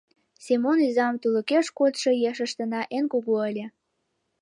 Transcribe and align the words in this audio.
—Семон 0.45 0.77
изам 0.87 1.15
тулыкеш 1.21 1.67
кодшо 1.77 2.11
ешыштына 2.29 2.81
эн 2.97 3.05
кугу 3.11 3.33
ыле. 3.49 3.65